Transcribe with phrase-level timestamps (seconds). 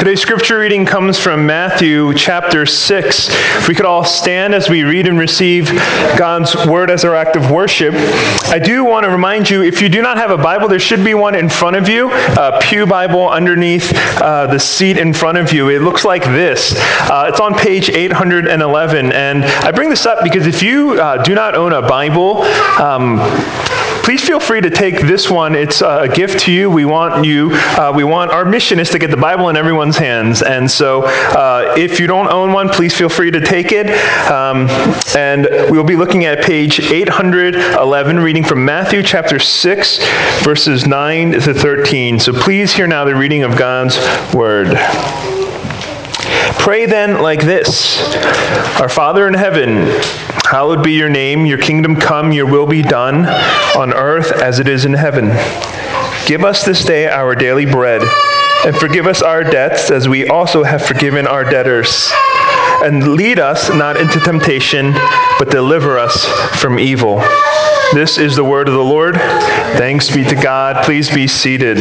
[0.00, 3.28] Today's scripture reading comes from Matthew chapter 6.
[3.28, 5.66] If we could all stand as we read and receive
[6.16, 7.92] God's word as our act of worship.
[8.46, 11.04] I do want to remind you if you do not have a Bible, there should
[11.04, 13.92] be one in front of you, a Pew Bible underneath
[14.22, 15.68] uh, the seat in front of you.
[15.68, 16.72] It looks like this.
[16.78, 19.12] Uh, it's on page 811.
[19.12, 22.40] And I bring this up because if you uh, do not own a Bible,
[22.80, 23.18] um,
[24.02, 25.54] please feel free to take this one.
[25.54, 26.70] It's a gift to you.
[26.70, 29.96] We want you, uh, we want, our mission is to get the Bible in everyone's
[29.96, 30.42] hands.
[30.42, 33.90] And so uh, if you don't own one, please feel free to take it.
[34.30, 34.68] Um,
[35.14, 39.98] and we'll be looking at page 811, reading from Matthew chapter 6,
[40.42, 42.18] verses 9 to 13.
[42.18, 43.98] So please hear now the reading of God's
[44.34, 44.76] word.
[46.60, 47.98] Pray then like this
[48.78, 49.86] Our Father in heaven,
[50.44, 53.26] hallowed be your name, your kingdom come, your will be done
[53.78, 55.28] on earth as it is in heaven.
[56.26, 58.02] Give us this day our daily bread,
[58.66, 62.10] and forgive us our debts as we also have forgiven our debtors.
[62.82, 64.92] And lead us not into temptation,
[65.38, 66.26] but deliver us
[66.60, 67.20] from evil.
[67.94, 69.16] This is the word of the Lord.
[69.16, 70.84] Thanks be to God.
[70.84, 71.78] Please be seated.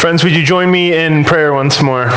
[0.00, 2.08] Friends, would you join me in prayer once more?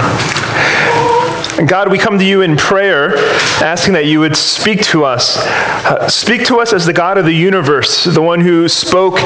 [1.68, 3.16] God, we come to you in prayer,
[3.62, 5.38] asking that you would speak to us.
[5.38, 9.18] Uh, speak to us as the God of the universe, the one who spoke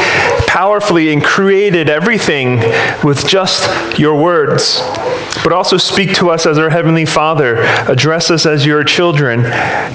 [0.48, 2.58] powerfully and created everything
[3.04, 4.82] with just your words.
[5.44, 7.58] But also speak to us as our Heavenly Father.
[7.88, 9.44] Address us as your children.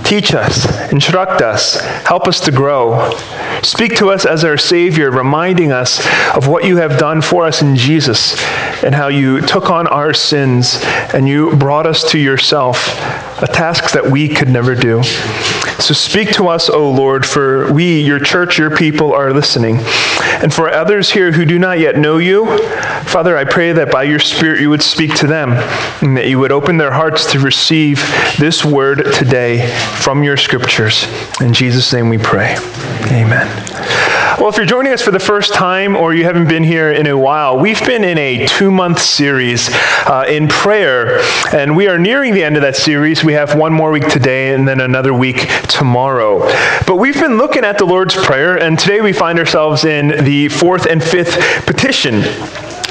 [0.04, 3.10] Teach us, instruct us, help us to grow.
[3.62, 5.98] Speak to us as our Savior, reminding us
[6.34, 8.40] of what you have done for us in Jesus
[8.82, 10.80] and how you took on our sins
[11.12, 12.88] and you brought us to yourself,
[13.42, 15.02] a task that we could never do.
[15.02, 19.76] So speak to us, O Lord, for we, your church, your people, are listening.
[20.42, 22.46] And for others here who do not yet know you,
[23.04, 25.52] Father, I pray that by your Spirit you would speak to them
[26.00, 27.98] and that you would open their hearts to receive
[28.38, 29.68] this word today
[30.00, 31.06] from your scriptures.
[31.40, 32.56] In Jesus' name we pray.
[33.06, 33.48] Amen.
[34.38, 37.06] Well, if you're joining us for the first time or you haven't been here in
[37.06, 39.68] a while, we've been in a two month series
[40.06, 41.20] uh, in prayer,
[41.52, 43.22] and we are nearing the end of that series.
[43.22, 46.38] We have one more week today and then another week tomorrow.
[46.86, 50.48] But we've been looking at the Lord's Prayer, and today we find ourselves in the
[50.48, 52.22] fourth and fifth petition.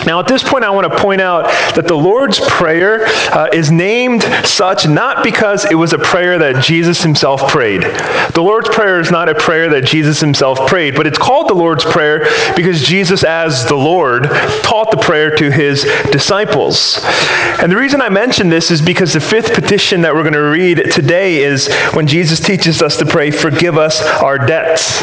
[0.06, 1.46] Now, at this point, I want to point out
[1.76, 6.64] that the Lord's Prayer uh, is named such not because it was a prayer that
[6.64, 7.82] Jesus himself prayed.
[8.34, 11.54] The Lord's Prayer is not a prayer that Jesus himself prayed, but it's called the
[11.54, 12.26] Lord's Prayer
[12.56, 14.24] because Jesus, as the Lord,
[14.64, 17.00] taught the prayer to his disciples.
[17.62, 20.40] And the reason I mention this is because the fifth petition that we're going to
[20.40, 25.02] read today is when Jesus teaches us to pray, Forgive us our debts.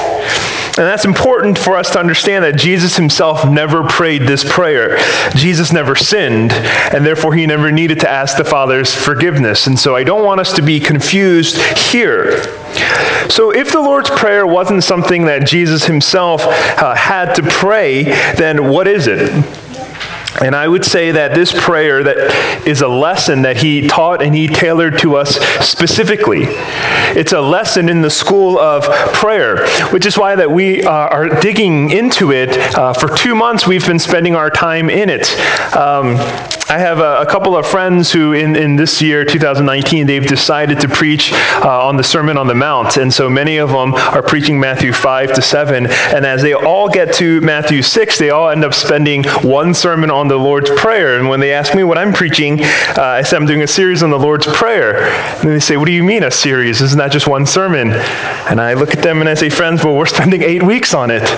[0.78, 4.98] And that's important for us to understand that Jesus himself never prayed this prayer.
[5.34, 9.66] Jesus never sinned, and therefore he never needed to ask the Father's forgiveness.
[9.68, 12.42] And so I don't want us to be confused here.
[13.30, 18.04] So if the Lord's Prayer wasn't something that Jesus himself uh, had to pray,
[18.34, 19.30] then what is it?
[20.42, 24.34] And I would say that this prayer that is a lesson that he taught and
[24.34, 25.36] he tailored to us
[25.66, 26.44] specifically.
[27.16, 31.28] It's a lesson in the school of prayer, which is why that we uh, are
[31.40, 32.50] digging into it.
[32.76, 35.32] Uh, for two months, we've been spending our time in it.
[35.76, 36.16] Um,
[36.68, 40.80] I have a, a, couple of friends who, in, in this year, 2019, they've decided
[40.80, 42.96] to preach uh, on the Sermon on the Mount.
[42.96, 45.86] And so many of them are preaching Matthew 5 to 7.
[45.86, 50.10] And as they all get to Matthew 6, they all end up spending one sermon
[50.10, 51.20] on the Lord's Prayer.
[51.20, 54.02] And when they ask me what I'm preaching, uh, I said I'm doing a series
[54.02, 55.04] on the Lord's Prayer.
[55.38, 56.82] And they say, What do you mean a series?
[56.82, 57.92] Isn't that just one sermon?
[57.92, 61.12] And I look at them and I say, Friends, well, we're spending eight weeks on
[61.12, 61.28] it.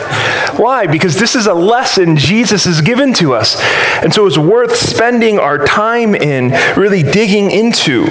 [0.59, 0.87] Why?
[0.87, 3.61] Because this is a lesson Jesus has given to us.
[4.03, 8.07] And so it's worth spending our time in, really digging into.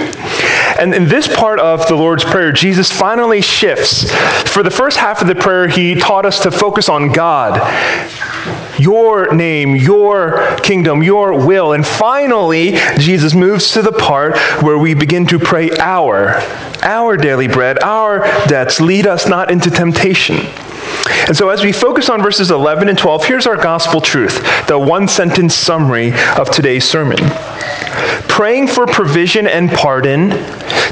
[0.78, 4.10] And in this part of the Lord's Prayer, Jesus finally shifts.
[4.52, 7.58] For the first half of the prayer, he taught us to focus on God
[8.78, 11.72] your name, your kingdom, your will.
[11.72, 16.34] And finally, Jesus moves to the part where we begin to pray our,
[16.82, 18.80] our daily bread, our debts.
[18.80, 20.36] Lead us not into temptation.
[21.26, 24.78] And so, as we focus on verses 11 and 12, here's our gospel truth the
[24.78, 27.18] one sentence summary of today's sermon.
[28.28, 30.30] Praying for provision and pardon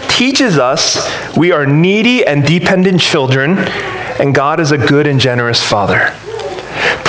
[0.08, 3.58] teaches us we are needy and dependent children,
[4.18, 6.14] and God is a good and generous Father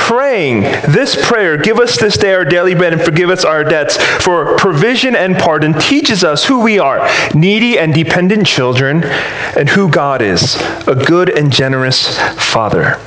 [0.07, 0.61] praying
[0.93, 4.57] this prayer, give us this day our daily bread and forgive us our debts, for
[4.57, 10.21] provision and pardon teaches us who we are, needy and dependent children, and who God
[10.21, 10.55] is,
[10.87, 12.97] a good and generous Father.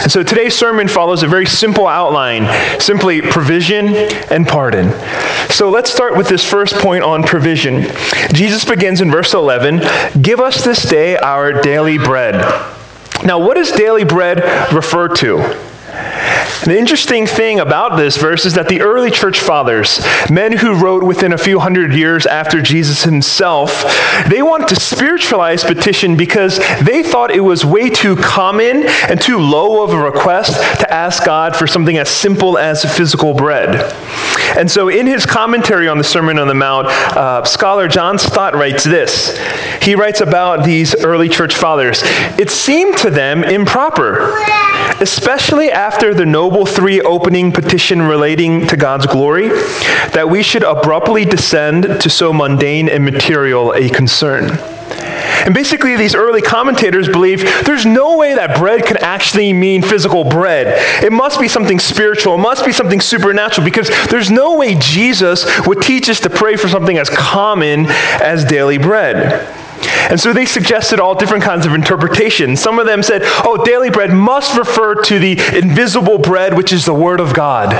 [0.00, 2.46] And so today's sermon follows a very simple outline
[2.80, 3.88] simply provision
[4.30, 4.92] and pardon.
[5.50, 7.82] So let's start with this first point on provision.
[8.32, 12.36] Jesus begins in verse 11 Give us this day our daily bread.
[13.24, 15.67] Now, what does daily bread refer to?
[16.64, 20.00] The interesting thing about this verse is that the early church fathers,
[20.30, 23.84] men who wrote within a few hundred years after Jesus himself,
[24.28, 29.38] they wanted to spiritualize petition because they thought it was way too common and too
[29.38, 33.94] low of a request to ask God for something as simple as physical bread.
[34.56, 38.54] And so, in his commentary on the Sermon on the Mount, uh, scholar John Stott
[38.54, 39.38] writes this.
[39.82, 42.00] He writes about these early church fathers.
[42.38, 44.38] It seemed to them improper,
[45.00, 51.26] especially after the noble three opening petition relating to God's glory, that we should abruptly
[51.26, 54.44] descend to so mundane and material a concern.
[55.44, 60.24] And basically, these early commentators believe there's no way that bread can actually mean physical
[60.24, 61.04] bread.
[61.04, 65.44] It must be something spiritual, it must be something supernatural, because there's no way Jesus
[65.66, 67.84] would teach us to pray for something as common
[68.22, 69.54] as daily bread.
[70.10, 72.60] And so they suggested all different kinds of interpretations.
[72.60, 76.84] Some of them said, oh, daily bread must refer to the invisible bread, which is
[76.84, 77.72] the Word of God.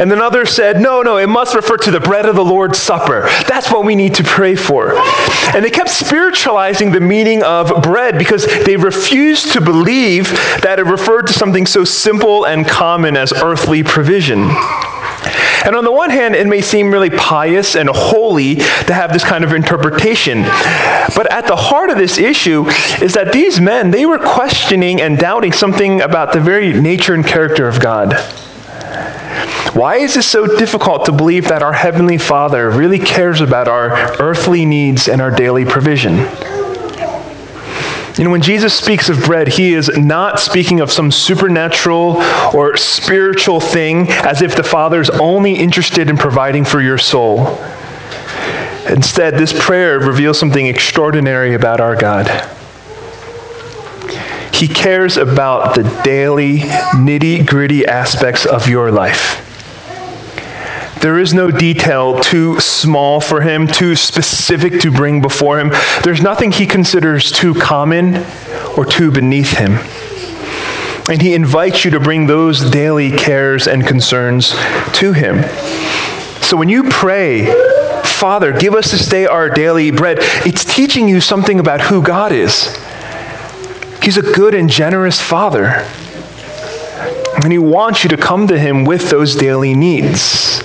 [0.00, 2.78] And then others said, no, no, it must refer to the bread of the Lord's
[2.78, 3.22] Supper.
[3.48, 4.94] That's what we need to pray for.
[5.54, 10.30] And they kept spiritualizing the meaning of bread because they refused to believe
[10.62, 14.48] that it referred to something so simple and common as earthly provision.
[15.64, 19.24] And on the one hand, it may seem really pious and holy to have this
[19.24, 20.42] kind of interpretation.
[20.42, 22.66] But at the heart of this issue
[23.02, 27.26] is that these men, they were questioning and doubting something about the very nature and
[27.26, 28.14] character of God.
[29.74, 34.20] Why is it so difficult to believe that our Heavenly Father really cares about our
[34.20, 36.26] earthly needs and our daily provision?
[38.28, 42.16] When Jesus speaks of bread, he is not speaking of some supernatural
[42.54, 47.58] or spiritual thing as if the Father is only interested in providing for your soul.
[48.88, 52.28] Instead, this prayer reveals something extraordinary about our God.
[54.54, 59.49] He cares about the daily, nitty gritty aspects of your life.
[61.00, 65.72] There is no detail too small for him, too specific to bring before him.
[66.04, 68.16] There's nothing he considers too common
[68.76, 69.78] or too beneath him.
[71.10, 74.50] And he invites you to bring those daily cares and concerns
[74.94, 75.42] to him.
[76.42, 77.46] So when you pray,
[78.04, 82.30] Father, give us this day our daily bread, it's teaching you something about who God
[82.30, 82.76] is.
[84.02, 85.86] He's a good and generous Father.
[87.42, 90.62] And he wants you to come to him with those daily needs.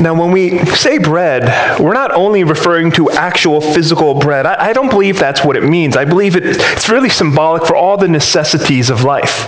[0.00, 4.46] Now, when we say bread, we're not only referring to actual physical bread.
[4.46, 5.96] I, I don't believe that's what it means.
[5.96, 9.46] I believe it, it's really symbolic for all the necessities of life.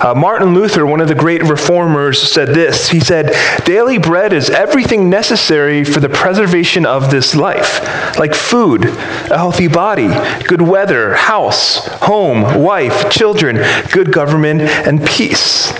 [0.00, 2.88] Uh, Martin Luther, one of the great reformers, said this.
[2.88, 3.34] He said,
[3.64, 9.68] Daily bread is everything necessary for the preservation of this life, like food, a healthy
[9.68, 10.08] body,
[10.44, 13.56] good weather, house, home, wife, children,
[13.90, 15.72] good government, and peace.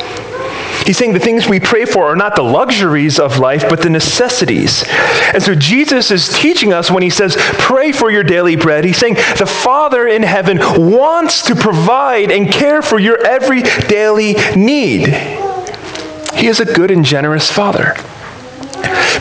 [0.87, 3.91] He's saying the things we pray for are not the luxuries of life, but the
[3.91, 4.85] necessities.
[5.35, 8.85] And so Jesus is teaching us when he says, pray for your daily bread.
[8.85, 14.35] He's saying the Father in heaven wants to provide and care for your every daily
[14.55, 15.09] need.
[16.35, 17.95] He is a good and generous Father.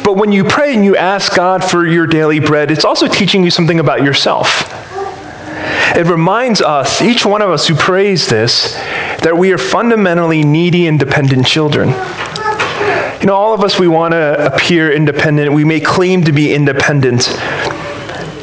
[0.04, 3.44] But when you pray and you ask God for your daily bread, it's also teaching
[3.44, 4.85] you something about yourself.
[5.96, 8.74] It reminds us, each one of us who prays this,
[9.24, 11.90] that we are fundamentally needy and dependent children.
[13.22, 15.54] You know, all of us, we want to appear independent.
[15.54, 17.30] We may claim to be independent.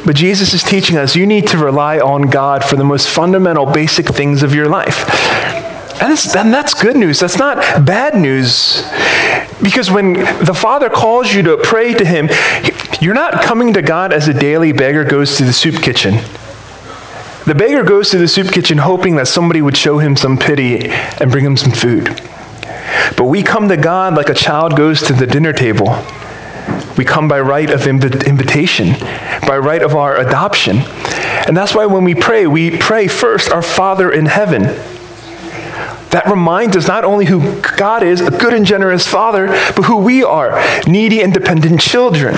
[0.03, 3.67] But Jesus is teaching us you need to rely on God for the most fundamental,
[3.67, 5.07] basic things of your life.
[6.01, 7.19] And that's, and that's good news.
[7.19, 8.83] That's not bad news.
[9.61, 12.29] Because when the Father calls you to pray to Him,
[12.99, 16.15] you're not coming to God as a daily beggar goes to the soup kitchen.
[17.45, 20.89] The beggar goes to the soup kitchen hoping that somebody would show him some pity
[20.89, 22.05] and bring him some food.
[23.17, 26.01] But we come to God like a child goes to the dinner table.
[26.97, 28.93] We come by right of invitation,
[29.45, 30.77] by right of our adoption.
[31.45, 34.63] And that's why when we pray, we pray first, Our Father in heaven.
[36.11, 39.97] That reminds us not only who God is, a good and generous Father, but who
[39.97, 42.35] we are, needy and dependent children.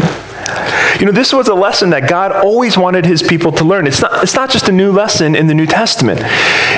[0.99, 3.87] You know, this was a lesson that God always wanted his people to learn.
[3.87, 6.21] It's not, it's not just a new lesson in the New Testament.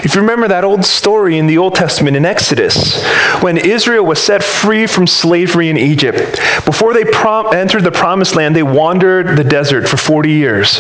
[0.04, 3.04] If you remember that old story in the Old Testament in Exodus,
[3.42, 8.36] when Israel was set free from slavery in Egypt, before they prom- entered the promised
[8.36, 10.80] land, they wandered the desert for 40 years.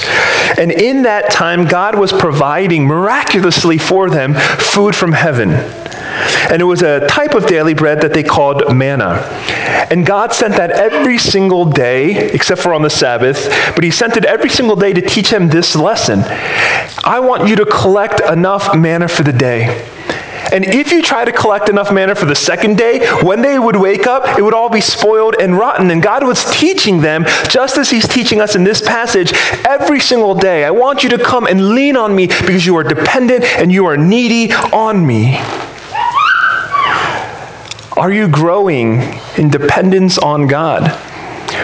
[0.57, 5.49] And in that time, God was providing miraculously for them food from heaven.
[6.51, 9.21] And it was a type of daily bread that they called manna.
[9.89, 14.17] And God sent that every single day, except for on the Sabbath, but He sent
[14.17, 16.23] it every single day to teach them this lesson.
[17.03, 19.85] I want you to collect enough manna for the day.
[20.51, 23.75] And if you try to collect enough manna for the second day, when they would
[23.75, 25.91] wake up, it would all be spoiled and rotten.
[25.91, 29.33] And God was teaching them, just as He's teaching us in this passage,
[29.65, 30.63] every single day.
[30.63, 33.85] I want you to come and lean on me because you are dependent and you
[33.85, 35.37] are needy on me.
[37.97, 39.01] Are you growing
[39.37, 40.91] in dependence on God?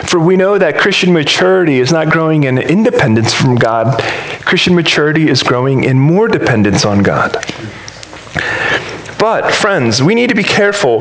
[0.10, 4.02] For we know that Christian maturity is not growing in independence from God.
[4.44, 7.36] Christian maturity is growing in more dependence on God.
[9.24, 11.00] But, friends, we need to be careful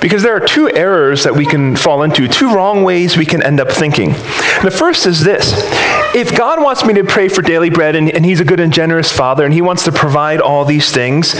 [0.00, 3.44] because there are two errors that we can fall into, two wrong ways we can
[3.44, 4.10] end up thinking.
[4.64, 5.52] The first is this
[6.12, 8.72] if God wants me to pray for daily bread and, and He's a good and
[8.72, 11.34] generous Father and He wants to provide all these things,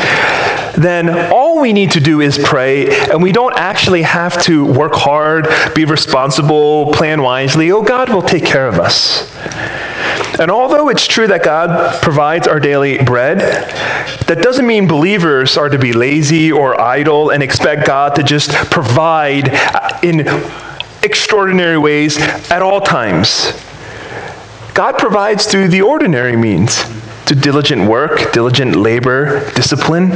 [0.75, 4.95] then all we need to do is pray, and we don't actually have to work
[4.95, 7.73] hard, be responsible, plan wisely.
[7.73, 9.29] Oh, God will take care of us.
[10.41, 13.39] And although it's true that God provides our daily bread,
[14.27, 18.51] that doesn't mean believers are to be lazy or idle and expect God to just
[18.71, 19.49] provide
[20.03, 20.27] in
[21.03, 22.19] extraordinary ways
[22.51, 23.53] at all times.
[24.73, 26.85] God provides through the ordinary means
[27.31, 30.11] to diligent work, diligent labor, discipline.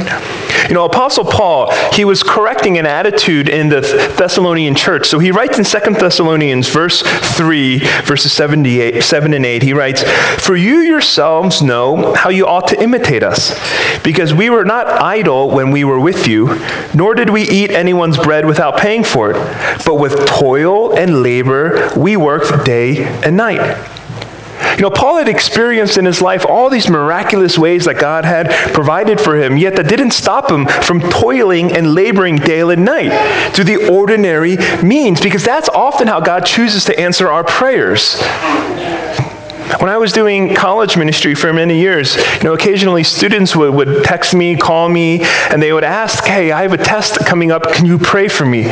[0.67, 3.79] You know, Apostle Paul, he was correcting an attitude in the
[4.17, 5.07] Thessalonian church.
[5.07, 10.03] So he writes in 2 Thessalonians verse 3, verses 78, 7 and 8, he writes,
[10.43, 13.57] For you yourselves know how you ought to imitate us,
[14.03, 16.59] because we were not idle when we were with you,
[16.93, 21.91] nor did we eat anyone's bread without paying for it, but with toil and labor
[21.95, 23.94] we worked day and night
[24.75, 28.49] you know, Paul had experienced in his life all these miraculous ways that God had
[28.73, 33.53] provided for him, yet that didn't stop him from toiling and laboring day and night
[33.53, 38.17] through the ordinary means, because that's often how God chooses to answer our prayers.
[39.79, 44.03] When I was doing college ministry for many years, you know, occasionally students would, would
[44.03, 47.71] text me, call me, and they would ask, Hey, I have a test coming up.
[47.73, 48.65] Can you pray for me?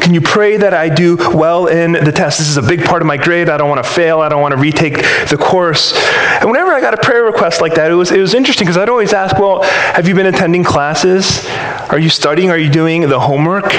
[0.00, 2.38] Can you pray that I do well in the test?
[2.38, 3.50] This is a big part of my grade.
[3.50, 4.20] I don't want to fail.
[4.20, 4.94] I don't want to retake
[5.28, 5.94] the course.
[6.40, 8.78] And whenever I got a prayer request like that, it was, it was interesting because
[8.78, 11.46] I'd always ask, Well, have you been attending classes?
[11.90, 12.50] Are you studying?
[12.50, 13.74] Are you doing the homework?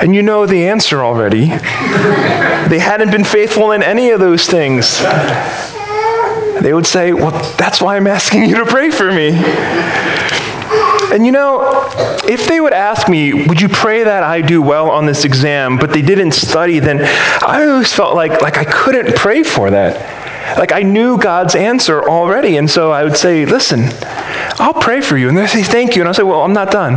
[0.00, 1.46] And you know the answer already.
[1.48, 4.98] they hadn't been faithful in any of those things.
[6.62, 9.32] They would say, Well, that's why I'm asking you to pray for me.
[11.12, 11.88] And you know,
[12.24, 15.76] if they would ask me, Would you pray that I do well on this exam,
[15.76, 17.02] but they didn't study, then
[17.42, 20.58] I always felt like, like I couldn't pray for that.
[20.58, 22.56] Like I knew God's answer already.
[22.56, 23.80] And so I would say, Listen,
[24.60, 25.28] I'll pray for you.
[25.28, 26.02] And they say, Thank you.
[26.02, 26.96] And I'll say, Well, I'm not done.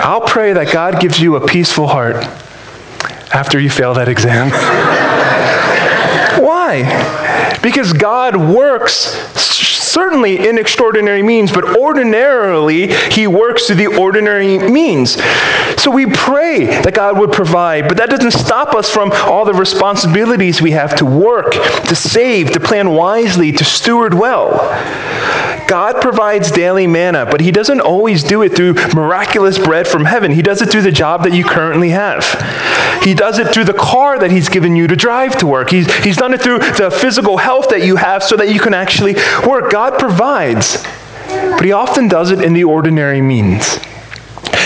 [0.00, 2.16] I'll pray that God gives you a peaceful heart
[3.34, 4.50] after you fail that exam.
[6.40, 7.58] Why?
[7.62, 8.94] Because God works
[9.94, 15.14] certainly in extraordinary means, but ordinarily, He works through the ordinary means.
[15.80, 19.54] So we pray that God would provide, but that doesn't stop us from all the
[19.54, 24.50] responsibilities we have to work, to save, to plan wisely, to steward well.
[25.66, 30.30] God provides daily manna, but He doesn't always do it through miraculous bread from heaven.
[30.30, 32.24] He does it through the job that you currently have.
[33.02, 35.70] He does it through the car that He's given you to drive to work.
[35.70, 38.74] He's, he's done it through the physical health that you have so that you can
[38.74, 39.14] actually
[39.46, 39.70] work.
[39.70, 40.82] God provides,
[41.28, 43.78] but He often does it in the ordinary means.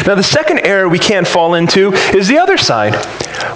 [0.07, 2.95] Now, the second error we can't fall into is the other side,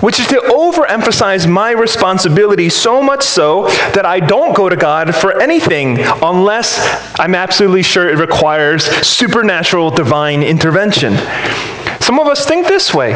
[0.02, 5.14] which is to overemphasize my responsibility so much so that I don't go to God
[5.14, 6.78] for anything unless
[7.20, 11.16] I'm absolutely sure it requires supernatural divine intervention.
[12.00, 13.12] Some of us think this way.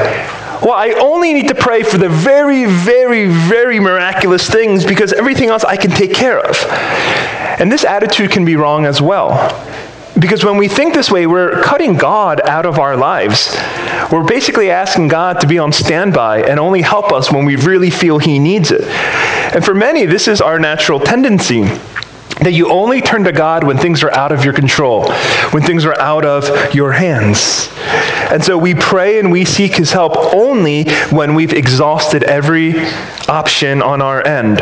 [0.62, 5.50] Well, I only need to pray for the very, very, very miraculous things because everything
[5.50, 6.56] else I can take care of.
[7.60, 9.32] And this attitude can be wrong as well.
[10.18, 13.54] Because when we think this way, we're cutting God out of our lives.
[14.10, 17.90] We're basically asking God to be on standby and only help us when we really
[17.90, 18.82] feel He needs it.
[19.54, 21.64] And for many, this is our natural tendency.
[22.40, 25.10] That you only turn to God when things are out of your control,
[25.50, 27.70] when things are out of your hands.
[28.30, 32.74] And so we pray and we seek His help only when we've exhausted every
[33.28, 34.60] option on our end.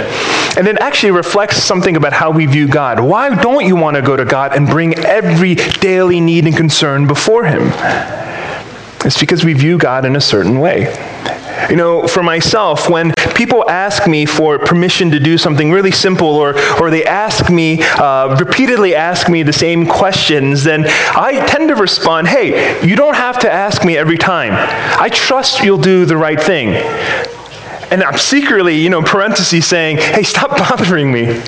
[0.56, 3.00] And it actually reflects something about how we view God.
[3.00, 7.06] Why don't you want to go to God and bring every daily need and concern
[7.06, 7.72] before Him?
[9.04, 11.13] It's because we view God in a certain way.
[11.70, 16.28] You know, for myself, when people ask me for permission to do something really simple,
[16.28, 21.68] or, or they ask me, uh, repeatedly ask me the same questions, then I tend
[21.68, 24.52] to respond, hey, you don't have to ask me every time.
[25.00, 26.74] I trust you'll do the right thing.
[27.90, 31.40] And I'm secretly, you know, parentheses saying, hey, stop bothering me.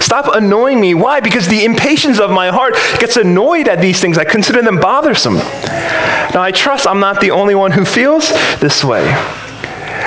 [0.00, 0.94] Stop annoying me.
[0.94, 1.20] Why?
[1.20, 4.16] Because the impatience of my heart gets annoyed at these things.
[4.16, 5.34] I consider them bothersome.
[5.34, 8.28] Now, I trust I'm not the only one who feels
[8.60, 9.04] this way.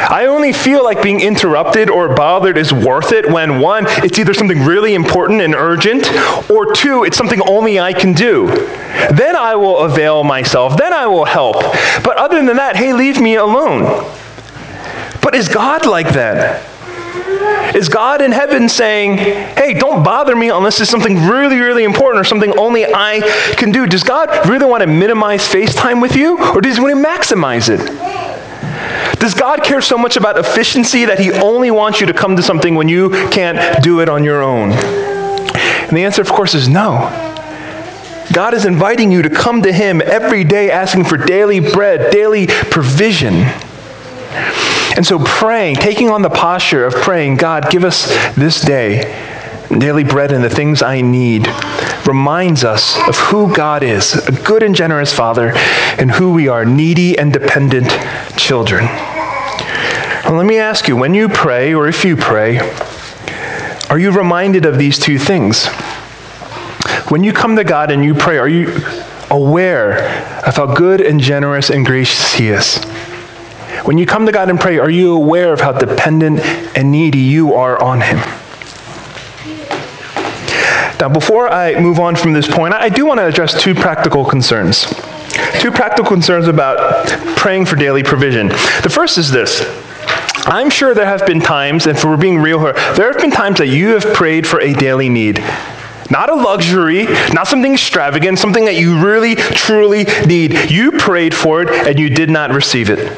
[0.09, 4.33] I only feel like being interrupted or bothered is worth it when one, it's either
[4.33, 6.07] something really important and urgent,
[6.49, 8.47] or two, it's something only I can do.
[8.47, 10.77] Then I will avail myself.
[10.77, 11.55] Then I will help.
[12.03, 13.83] But other than that, hey, leave me alone.
[15.21, 16.67] But is God like that?
[17.75, 22.19] Is God in heaven saying, hey, don't bother me unless it's something really, really important
[22.19, 23.21] or something only I
[23.57, 23.87] can do?
[23.87, 27.69] Does God really want to minimize FaceTime with you or does he want to maximize
[27.69, 28.30] it?
[29.21, 32.41] Does God care so much about efficiency that He only wants you to come to
[32.41, 34.71] something when you can't do it on your own?
[34.71, 36.97] And the answer, of course, is no.
[38.33, 42.47] God is inviting you to come to Him every day asking for daily bread, daily
[42.47, 43.35] provision.
[44.95, 49.37] And so, praying, taking on the posture of praying, God, give us this day
[49.79, 51.47] daily bread and the things I need,
[52.05, 55.53] reminds us of who God is a good and generous Father,
[55.97, 57.89] and who we are needy and dependent
[58.37, 58.85] children.
[60.23, 62.59] Well, let me ask you when you pray, or if you pray,
[63.89, 65.65] are you reminded of these two things?
[67.09, 68.71] When you come to God and you pray, are you
[69.31, 69.97] aware
[70.45, 72.77] of how good and generous and gracious He is?
[73.83, 76.39] When you come to God and pray, are you aware of how dependent
[76.77, 78.17] and needy you are on Him?
[80.99, 84.23] Now, before I move on from this point, I do want to address two practical
[84.23, 84.85] concerns.
[85.59, 88.49] Two practical concerns about praying for daily provision.
[88.83, 89.61] The first is this
[90.51, 93.31] I'm sure there have been times, and if we're being real here, there have been
[93.31, 95.39] times that you have prayed for a daily need.
[96.09, 100.69] Not a luxury, not something extravagant, something that you really, truly need.
[100.69, 103.17] You prayed for it and you did not receive it.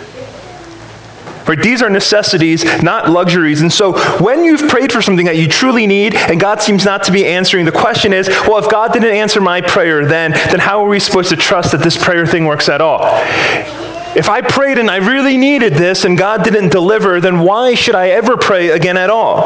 [1.48, 1.60] Right?
[1.60, 3.62] These are necessities, not luxuries.
[3.62, 7.02] And so when you've prayed for something that you truly need and God seems not
[7.06, 10.60] to be answering, the question is, well, if God didn't answer my prayer then, then
[10.60, 13.00] how are we supposed to trust that this prayer thing works at all?
[14.16, 17.96] If I prayed and I really needed this and God didn't deliver, then why should
[17.96, 19.44] I ever pray again at all?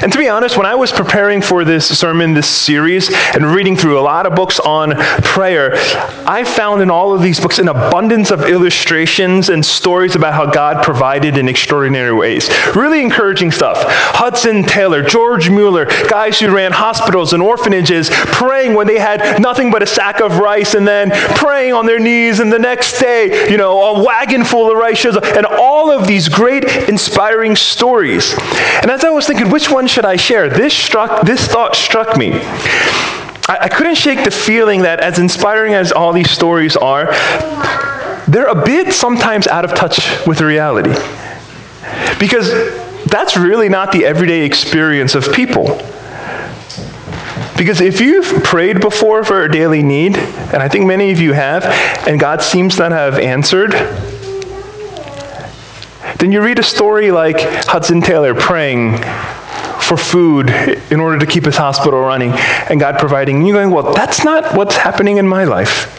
[0.00, 3.74] And to be honest, when I was preparing for this sermon, this series, and reading
[3.74, 4.94] through a lot of books on
[5.24, 5.72] prayer,
[6.24, 10.46] I found in all of these books an abundance of illustrations and stories about how
[10.46, 12.48] God provided in extraordinary ways.
[12.76, 13.78] Really encouraging stuff.
[13.88, 19.70] Hudson Taylor, George Mueller, guys who ran hospitals and orphanages, praying when they had nothing
[19.70, 23.47] but a sack of rice, and then praying on their knees, and the next day,
[23.48, 28.34] you know, a wagon full of shows and all of these great, inspiring stories.
[28.82, 30.48] And as I was thinking, which one should I share?
[30.48, 32.32] This struck, this thought struck me.
[33.48, 37.06] I, I couldn't shake the feeling that, as inspiring as all these stories are,
[38.28, 40.92] they're a bit sometimes out of touch with reality.
[42.20, 42.50] Because
[43.06, 45.80] that's really not the everyday experience of people.
[47.58, 51.32] Because if you've prayed before for a daily need, and I think many of you
[51.32, 51.64] have,
[52.06, 53.72] and God seems not to have answered,
[56.18, 58.96] then you read a story like Hudson Taylor praying
[59.80, 60.50] for food
[60.90, 62.32] in order to keep his hospital running
[62.70, 63.38] and God providing.
[63.38, 65.94] And you're going, well, that's not what's happening in my life.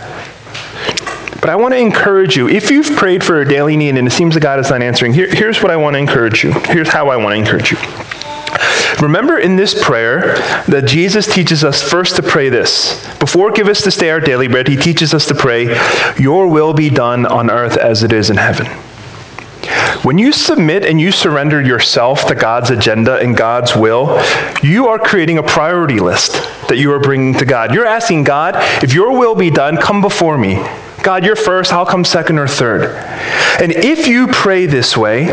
[1.41, 2.49] But I want to encourage you.
[2.49, 5.13] If you've prayed for a daily need and it seems that God is not answering,
[5.13, 6.51] here, here's what I want to encourage you.
[6.51, 7.77] Here's how I want to encourage you.
[9.01, 10.35] Remember in this prayer
[10.67, 13.01] that Jesus teaches us first to pray this.
[13.19, 15.75] Before give us this day our daily bread, he teaches us to pray,
[16.19, 18.67] Your will be done on earth as it is in heaven.
[20.03, 24.21] When you submit and you surrender yourself to God's agenda and God's will,
[24.63, 26.33] you are creating a priority list
[26.67, 27.73] that you are bringing to God.
[27.73, 30.55] You're asking God, if your will be done, come before me.
[31.03, 32.95] God, you're first, I'll come second or third.
[33.61, 35.25] And if you pray this way,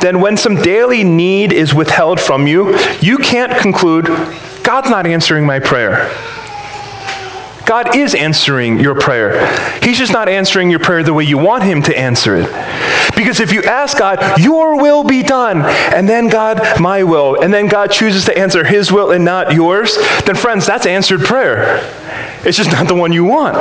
[0.00, 4.06] then when some daily need is withheld from you, you can't conclude,
[4.62, 6.10] God's not answering my prayer.
[7.70, 9.46] God is answering your prayer.
[9.80, 12.46] He's just not answering your prayer the way you want Him to answer it.
[13.14, 15.62] Because if you ask God, Your will be done,
[15.94, 19.52] and then God, my will, and then God chooses to answer His will and not
[19.52, 21.78] yours, then friends, that's answered prayer.
[22.44, 23.54] It's just not the one you want.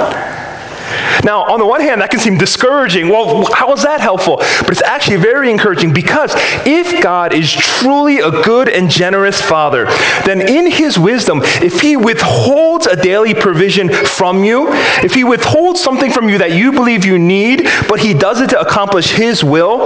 [1.23, 3.10] Now, on the one hand, that can seem discouraging.
[3.10, 4.38] Well, how is that helpful?
[4.38, 6.34] But it's actually very encouraging because
[6.65, 9.86] if God is truly a good and generous Father,
[10.25, 14.67] then in His wisdom, if He withholds a daily provision from you,
[15.04, 18.49] if He withholds something from you that you believe you need, but He does it
[18.52, 19.86] to accomplish His will,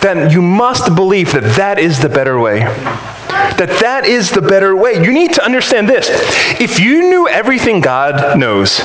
[0.00, 2.60] then you must believe that that is the better way
[3.30, 4.94] that that is the better way.
[4.94, 6.08] You need to understand this.
[6.60, 8.80] If you knew everything God knows,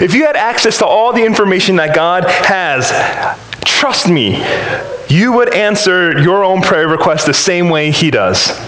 [0.00, 2.90] if you had access to all the information that God has,
[3.64, 4.44] trust me,
[5.08, 8.58] you would answer your own prayer request the same way He does.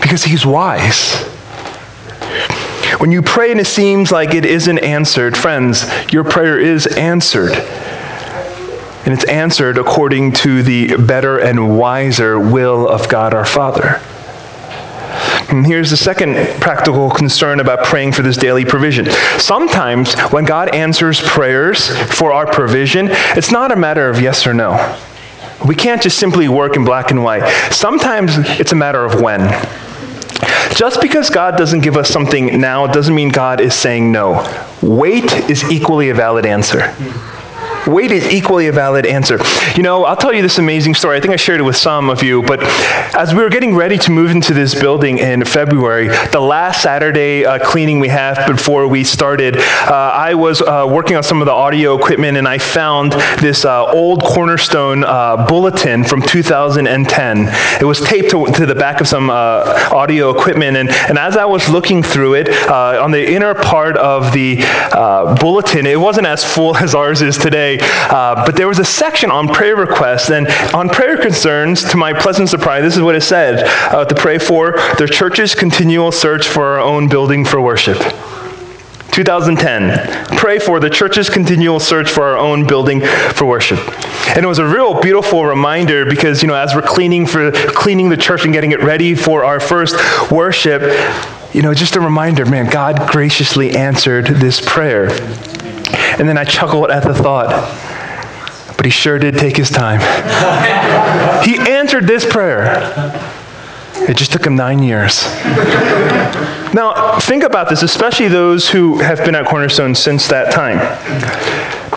[0.00, 1.24] Because He's wise.
[2.98, 7.52] When you pray and it seems like it isn't answered, friends, your prayer is answered.
[7.52, 14.00] And it's answered according to the better and wiser will of God our Father.
[15.48, 19.06] And here's the second practical concern about praying for this daily provision.
[19.38, 24.54] Sometimes when God answers prayers for our provision, it's not a matter of yes or
[24.54, 24.98] no.
[25.66, 27.48] We can't just simply work in black and white.
[27.70, 29.40] Sometimes it's a matter of when.
[30.74, 34.44] Just because God doesn't give us something now doesn't mean God is saying no.
[34.82, 36.92] Wait is equally a valid answer.
[37.86, 39.38] Wait is equally a valid answer.
[39.76, 41.16] You know, I'll tell you this amazing story.
[41.16, 42.60] I think I shared it with some of you, but
[43.14, 47.44] as we were getting ready to move into this building in February, the last Saturday
[47.44, 51.46] uh, cleaning we have before we started, uh, I was uh, working on some of
[51.46, 57.48] the audio equipment and I found this uh, old Cornerstone uh, bulletin from 2010.
[57.80, 61.36] It was taped to, to the back of some uh, audio equipment, and, and as
[61.36, 64.56] I was looking through it, on the inner part of the
[65.40, 67.75] bulletin, it wasn't as full as ours is today.
[67.80, 72.12] Uh, but there was a section on prayer requests, and on prayer concerns, to my
[72.12, 76.46] pleasant surprise, this is what it said uh, to pray for the church's continual search
[76.46, 77.98] for our own building for worship.
[79.16, 80.36] 2010.
[80.36, 83.00] Pray for the church's continual search for our own building
[83.32, 83.78] for worship.
[84.36, 88.10] And it was a real beautiful reminder because, you know, as we're cleaning for cleaning
[88.10, 89.96] the church and getting it ready for our first
[90.30, 90.82] worship,
[91.54, 95.08] you know, just a reminder, man, God graciously answered this prayer.
[96.18, 97.48] And then I chuckled at the thought,
[98.76, 100.00] but he sure did take his time.
[101.44, 103.12] he answered this prayer.
[104.08, 105.24] It just took him nine years.
[106.74, 110.78] now, think about this, especially those who have been at Cornerstone since that time.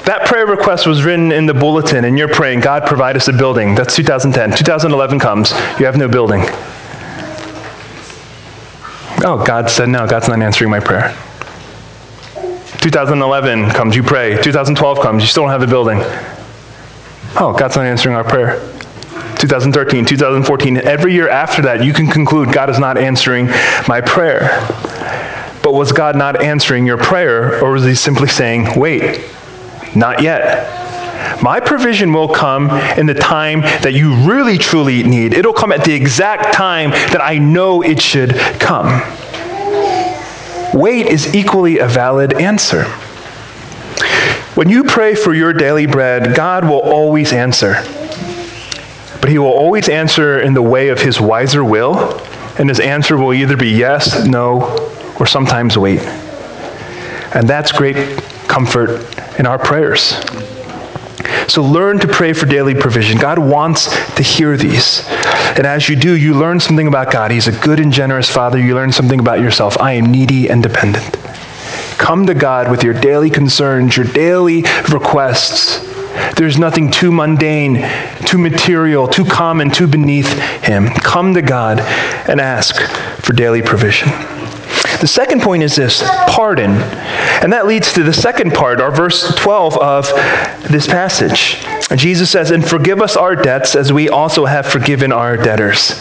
[0.05, 3.33] That prayer request was written in the bulletin, and you're praying, God, provide us a
[3.33, 3.75] building.
[3.75, 4.57] That's 2010.
[4.57, 6.41] 2011 comes, you have no building.
[9.21, 11.15] Oh, God said no, God's not answering my prayer.
[12.81, 14.41] 2011 comes, you pray.
[14.41, 15.99] 2012 comes, you still don't have the building.
[17.35, 18.59] Oh, God's not answering our prayer.
[19.37, 23.47] 2013, 2014, every year after that, you can conclude God is not answering
[23.87, 24.65] my prayer.
[25.61, 29.25] But was God not answering your prayer, or was He simply saying, wait,
[29.95, 30.77] not yet?
[31.41, 35.33] My provision will come in the time that you really truly need.
[35.33, 39.01] It'll come at the exact time that I know it should come.
[40.73, 42.83] Wait is equally a valid answer.
[44.55, 47.75] When you pray for your daily bread, God will always answer.
[49.21, 52.21] But he will always answer in the way of his wiser will,
[52.57, 54.61] and his answer will either be yes, no,
[55.19, 56.01] or sometimes wait.
[57.33, 59.05] And that's great comfort
[59.39, 60.13] in our prayers.
[61.49, 63.17] So learn to pray for daily provision.
[63.17, 65.03] God wants to hear these.
[65.57, 67.31] And as you do, you learn something about God.
[67.31, 68.59] He's a good and generous Father.
[68.59, 69.77] You learn something about yourself.
[69.79, 71.17] I am needy and dependent.
[71.97, 75.85] Come to God with your daily concerns, your daily requests.
[76.35, 77.85] There's nothing too mundane,
[78.25, 80.31] too material, too common, too beneath
[80.63, 80.87] Him.
[80.87, 81.79] Come to God
[82.29, 82.79] and ask
[83.23, 84.09] for daily provision.
[84.99, 86.71] The second point is this pardon.
[87.41, 90.07] And that leads to the second part, our verse 12 of
[90.69, 91.57] this passage.
[91.95, 95.99] Jesus says, And forgive us our debts as we also have forgiven our debtors.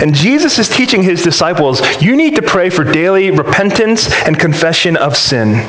[0.00, 4.96] And Jesus is teaching his disciples, you need to pray for daily repentance and confession
[4.96, 5.68] of sin.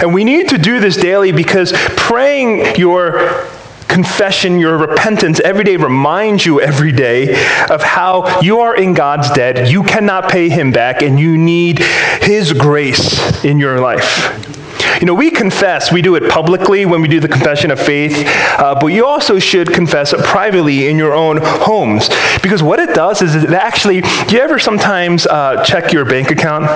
[0.00, 3.48] And we need to do this daily because praying your
[3.88, 7.32] confession, your repentance every day reminds you every day
[7.70, 9.70] of how you are in God's debt.
[9.70, 11.80] You cannot pay him back, and you need
[12.20, 14.57] his grace in your life.
[15.00, 18.12] You know, we confess, we do it publicly when we do the confession of faith,
[18.58, 22.08] uh, but you also should confess it privately in your own homes.
[22.42, 26.30] Because what it does is it actually, do you ever sometimes uh, check your bank
[26.30, 26.66] account?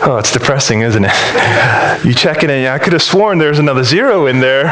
[0.00, 2.04] Oh, it's depressing, isn't it?
[2.04, 4.64] You check it and I could have sworn there's another zero in there.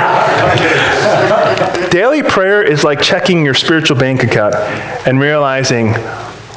[1.91, 4.55] daily prayer is like checking your spiritual bank account
[5.07, 5.95] and realizing,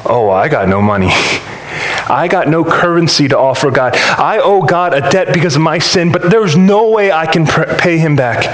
[0.04, 1.10] oh, I got no money.
[2.08, 3.96] I got no currency to offer God.
[3.96, 7.46] I owe God a debt because of my sin, but there's no way I can
[7.46, 8.44] pr- pay him back.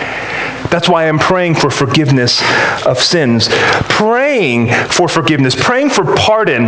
[0.70, 2.42] That's why I'm praying for forgiveness
[2.84, 3.48] of sins.
[3.88, 6.66] Praying for forgiveness, praying for pardon,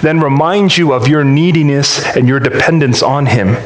[0.00, 3.56] then reminds you of your neediness and your dependence on Him.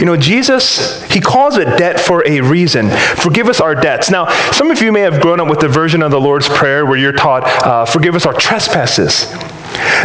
[0.00, 2.90] You know, Jesus, he calls it debt for a reason.
[2.90, 4.10] Forgive us our debts.
[4.10, 6.84] Now, some of you may have grown up with the version of the Lord's Prayer
[6.86, 9.32] where you're taught, uh, forgive us our trespasses.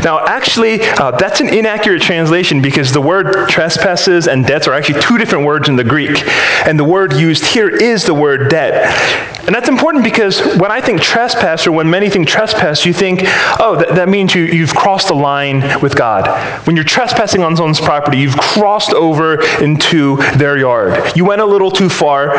[0.03, 5.01] Now, actually, uh, that's an inaccurate translation because the word trespasses and debts are actually
[5.01, 6.23] two different words in the Greek.
[6.65, 9.37] And the word used here is the word debt.
[9.47, 13.21] And that's important because when I think trespass, or when many think trespass, you think,
[13.59, 16.27] oh, that, that means you, you've crossed the line with God.
[16.67, 21.15] When you're trespassing on someone's property, you've crossed over into their yard.
[21.15, 22.31] You went a little too far.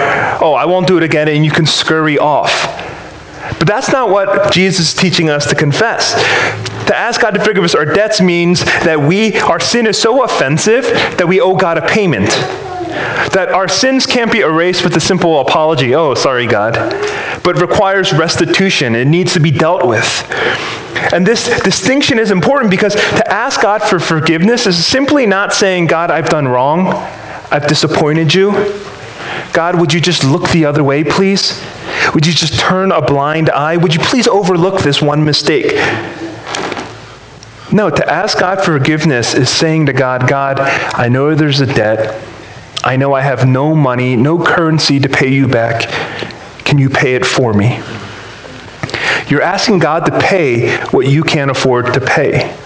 [0.42, 2.66] Oh, I won't do it again, and you can scurry off.
[3.58, 6.14] But that's not what Jesus is teaching us to confess.
[6.88, 10.24] To ask God to forgive us our debts means that we our sin is so
[10.24, 12.30] offensive that we owe God a payment.
[13.34, 16.72] That our sins can't be erased with a simple apology, oh, sorry, God,
[17.44, 18.94] but requires restitution.
[18.94, 20.06] It needs to be dealt with.
[21.12, 25.88] And this distinction is important because to ask God for forgiveness is simply not saying,
[25.88, 26.88] God, I've done wrong,
[27.50, 28.52] I've disappointed you.
[29.52, 31.62] God, would you just look the other way, please?
[32.14, 33.76] Would you just turn a blind eye?
[33.76, 35.74] Would you please overlook this one mistake?
[37.70, 41.66] No, to ask God for forgiveness is saying to God, God, I know there's a
[41.66, 42.24] debt.
[42.82, 45.90] I know I have no money, no currency to pay you back.
[46.64, 47.82] Can you pay it for me?
[49.28, 52.56] You're asking God to pay what you can't afford to pay.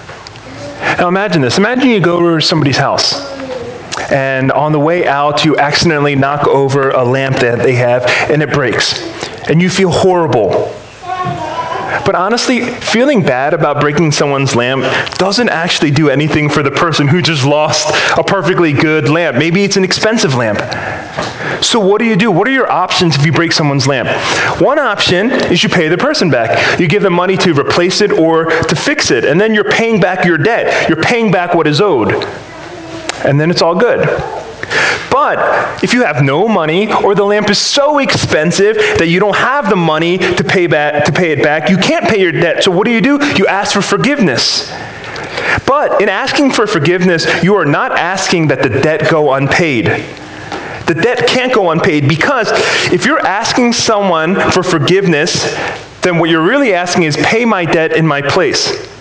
[0.98, 1.58] Now imagine this.
[1.58, 3.14] Imagine you go to somebody's house,
[4.12, 8.40] and on the way out, you accidentally knock over a lamp that they have, and
[8.40, 9.02] it breaks.
[9.48, 10.72] And you feel horrible
[12.04, 14.82] but honestly, feeling bad about breaking someone's lamp
[15.18, 17.88] doesn't actually do anything for the person who just lost
[18.18, 19.36] a perfectly good lamp.
[19.36, 20.58] Maybe it's an expensive lamp.
[21.62, 22.30] So, what do you do?
[22.30, 24.08] What are your options if you break someone's lamp?
[24.60, 26.80] One option is you pay the person back.
[26.80, 30.00] You give them money to replace it or to fix it, and then you're paying
[30.00, 30.88] back your debt.
[30.88, 32.12] You're paying back what is owed.
[33.24, 34.08] And then it's all good.
[35.22, 39.36] But if you have no money or the lamp is so expensive that you don't
[39.36, 42.64] have the money to pay back to pay it back, you can't pay your debt.
[42.64, 43.24] So what do you do?
[43.36, 44.68] You ask for forgiveness.
[45.64, 49.84] But in asking for forgiveness, you are not asking that the debt go unpaid.
[50.88, 52.50] The debt can't go unpaid because
[52.92, 55.54] if you're asking someone for forgiveness,
[56.00, 58.91] then what you're really asking is pay my debt in my place.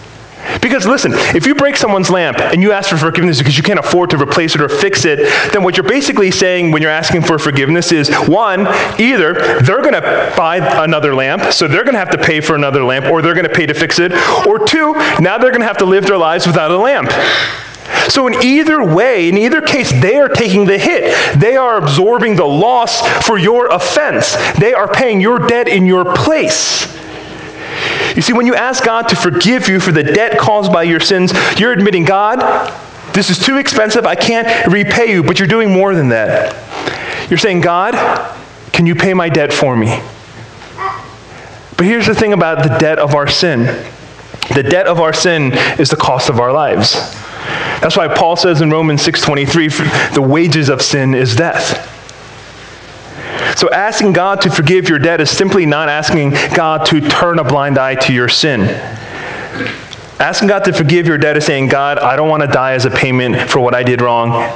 [0.62, 3.80] Because listen, if you break someone's lamp and you ask for forgiveness because you can't
[3.80, 5.20] afford to replace it or fix it,
[5.54, 8.68] then what you're basically saying when you're asking for forgiveness is one,
[9.00, 12.56] either they're going to buy another lamp, so they're going to have to pay for
[12.56, 14.12] another lamp, or they're going to pay to fix it,
[14.48, 17.12] or two, now they're going to have to live their lives without a lamp.
[18.10, 21.40] So, in either way, in either case, they are taking the hit.
[21.40, 24.36] They are absorbing the loss for your offense.
[24.60, 26.88] They are paying your debt in your place.
[28.16, 31.00] You see, when you ask God to forgive you for the debt caused by your
[31.00, 32.40] sins, you're admitting, God,
[33.14, 34.06] this is too expensive.
[34.06, 37.30] I can't repay you, but you're doing more than that.
[37.30, 37.94] You're saying, God,
[38.72, 40.02] can you pay my debt for me?
[41.78, 43.66] But here's the thing about the debt of our sin
[44.54, 46.94] the debt of our sin is the cost of our lives.
[47.80, 49.70] That's why Paul says in Romans 6:23,
[50.14, 51.88] the wages of sin is death.
[53.56, 57.44] So asking God to forgive your debt is simply not asking God to turn a
[57.44, 58.62] blind eye to your sin.
[60.20, 62.86] Asking God to forgive your debt is saying, God, I don't want to die as
[62.86, 64.56] a payment for what I did wrong.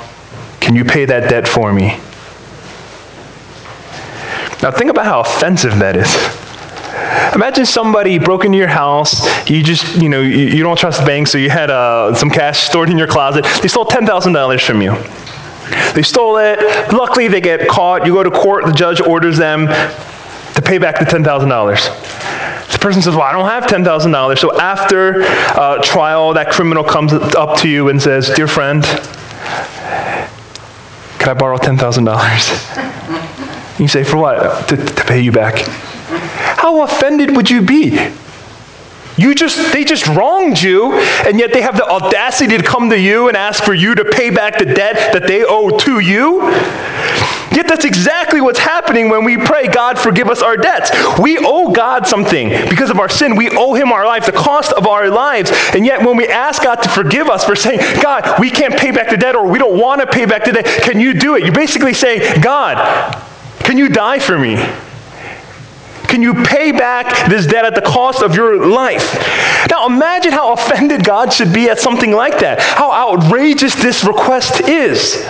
[0.59, 1.99] Can you pay that debt for me?
[4.61, 6.13] Now think about how offensive that is.
[7.35, 9.25] Imagine somebody broke into your house.
[9.49, 12.29] You just, you know, you, you don't trust the bank, so you had uh, some
[12.29, 13.45] cash stored in your closet.
[13.61, 14.91] They stole $10,000 from you.
[15.93, 16.59] They stole it.
[16.93, 18.05] Luckily, they get caught.
[18.05, 22.71] You go to court, the judge orders them to pay back the $10,000.
[22.71, 24.37] The person says, Well, I don't have $10,000.
[24.37, 28.83] So after uh, trial, that criminal comes up to you and says, Dear friend,
[31.19, 33.21] can I borrow $10,000?
[33.77, 34.69] You say, For what?
[34.69, 35.67] To, to pay you back.
[36.57, 37.99] How offended would you be?
[39.17, 42.99] You just, they just wronged you, and yet they have the audacity to come to
[42.99, 46.41] you and ask for you to pay back the debt that they owe to you.
[47.55, 50.91] Yet that's exactly what's happening when we pray, God, forgive us our debts.
[51.17, 53.37] We owe God something because of our sin.
[53.37, 55.51] We owe Him our life, the cost of our lives.
[55.73, 58.91] And yet when we ask God to forgive us for saying, God, we can't pay
[58.91, 61.37] back the debt or we don't want to pay back the debt, can you do
[61.37, 61.43] it?
[61.43, 62.75] You're basically saying, God,
[63.59, 64.55] can you die for me?
[66.07, 69.13] Can you pay back this debt at the cost of your life?
[69.69, 74.61] Now imagine how offended God should be at something like that, how outrageous this request
[74.61, 75.25] is.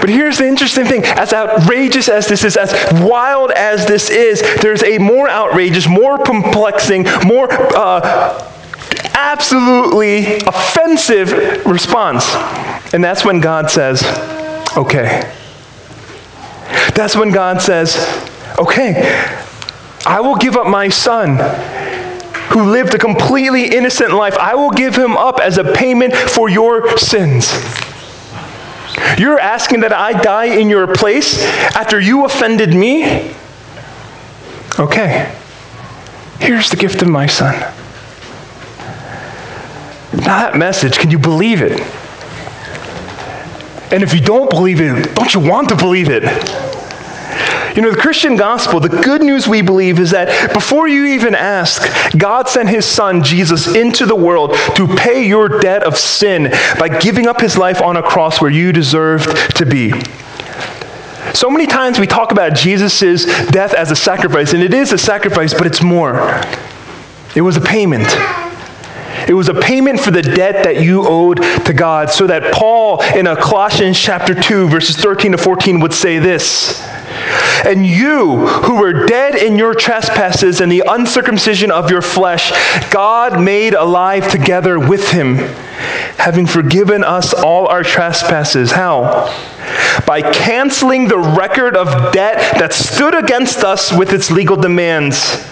[0.00, 4.42] But here's the interesting thing as outrageous as this is, as wild as this is,
[4.60, 8.52] there's a more outrageous, more perplexing, more uh,
[9.14, 12.34] absolutely offensive response.
[12.92, 14.02] And that's when God says,
[14.76, 15.32] okay.
[16.94, 17.96] That's when God says,
[18.58, 19.45] okay,
[20.06, 21.36] I will give up my son
[22.50, 24.36] who lived a completely innocent life.
[24.38, 27.52] I will give him up as a payment for your sins.
[29.18, 31.42] You're asking that I die in your place
[31.74, 33.34] after you offended me?
[34.78, 35.34] Okay.
[36.38, 37.54] Here's the gift of my son.
[40.12, 41.80] Now, that message, can you believe it?
[43.92, 46.22] And if you don't believe it, don't you want to believe it?
[47.76, 51.34] You know, the Christian gospel, the good news we believe is that before you even
[51.34, 51.82] ask,
[52.16, 56.88] God sent his son, Jesus, into the world to pay your debt of sin by
[56.88, 59.92] giving up his life on a cross where you deserved to be.
[61.34, 64.98] So many times we talk about Jesus' death as a sacrifice, and it is a
[64.98, 66.16] sacrifice, but it's more.
[67.34, 68.08] It was a payment.
[69.28, 73.02] It was a payment for the debt that you owed to God, so that Paul
[73.02, 76.82] in Colossians chapter 2, verses 13 to 14 would say this
[77.64, 82.52] and you, who were dead in your trespasses and the uncircumcision of your flesh,
[82.90, 85.36] God made alive together with him,
[86.16, 88.70] having forgiven us all our trespasses.
[88.70, 89.26] How?
[90.06, 95.44] By canceling the record of debt that stood against us with its legal demands.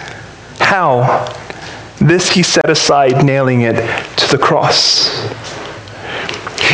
[0.58, 1.26] How?
[1.98, 3.76] This he set aside, nailing it
[4.16, 5.08] to the cross.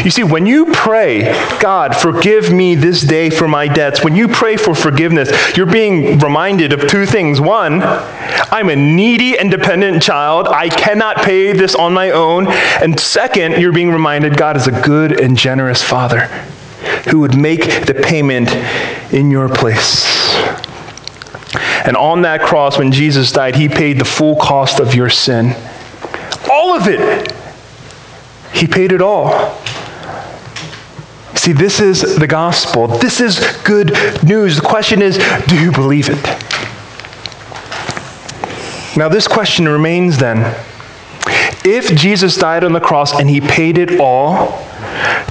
[0.04, 1.24] You see, when you pray,
[1.60, 6.18] God, forgive me this day for my debts, when you pray for forgiveness, you're being
[6.18, 7.40] reminded of two things.
[7.40, 10.48] One, I'm a needy and dependent child.
[10.48, 12.46] I cannot pay this on my own.
[12.48, 16.26] And second, you're being reminded God is a good and generous Father
[17.10, 18.50] who would make the payment
[19.12, 20.34] in your place.
[21.84, 25.54] And on that cross, when Jesus died, he paid the full cost of your sin.
[26.50, 27.32] All of it.
[28.52, 29.59] He paid it all.
[31.40, 32.86] See, this is the gospel.
[32.86, 34.56] This is good news.
[34.56, 36.22] The question is do you believe it?
[38.94, 40.54] Now, this question remains then
[41.64, 44.62] if Jesus died on the cross and he paid it all,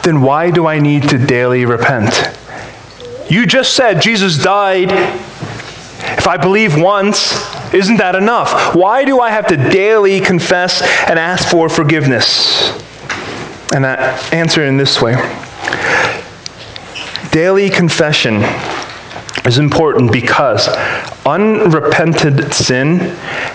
[0.03, 2.11] then why do I need to daily repent?
[3.29, 4.89] You just said Jesus died.
[6.17, 7.33] If I believe once,
[7.71, 8.73] isn't that enough?
[8.73, 12.71] Why do I have to daily confess and ask for forgiveness?
[13.75, 15.13] And I answer in this way
[17.31, 18.43] Daily confession
[19.45, 20.67] is important because
[21.27, 22.97] unrepented sin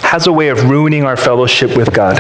[0.01, 2.17] has a way of ruining our fellowship with God.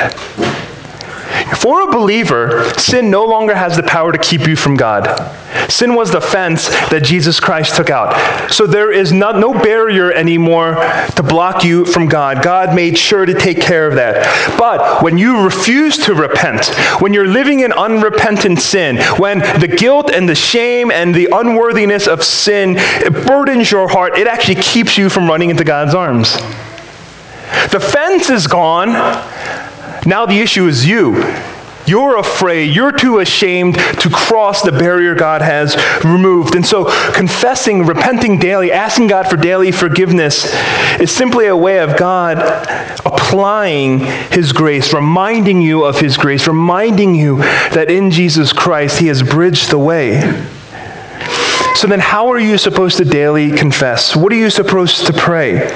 [1.56, 5.04] For a believer, sin no longer has the power to keep you from God.
[5.70, 8.50] Sin was the fence that Jesus Christ took out.
[8.50, 10.74] So there is not, no barrier anymore
[11.16, 12.42] to block you from God.
[12.42, 14.58] God made sure to take care of that.
[14.58, 16.66] But when you refuse to repent,
[17.00, 22.06] when you're living in unrepentant sin, when the guilt and the shame and the unworthiness
[22.06, 22.74] of sin
[23.26, 26.34] burdens your heart, it actually keeps you from running into God's arms.
[27.70, 28.90] The fence is gone.
[30.06, 31.22] Now the issue is you.
[31.86, 32.74] You're afraid.
[32.74, 36.54] You're too ashamed to cross the barrier God has removed.
[36.54, 40.50] And so, confessing, repenting daily, asking God for daily forgiveness
[40.98, 42.38] is simply a way of God
[43.04, 49.08] applying His grace, reminding you of His grace, reminding you that in Jesus Christ He
[49.08, 50.20] has bridged the way.
[51.76, 54.16] So, then how are you supposed to daily confess?
[54.16, 55.68] What are you supposed to pray?